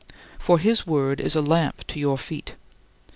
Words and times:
"For 0.39 0.57
his 0.57 0.87
word 0.87 1.19
is 1.19 1.35
a 1.35 1.43
lamp 1.43 1.85
to 1.89 1.99
your 1.99 2.17
feet. 2.17 2.55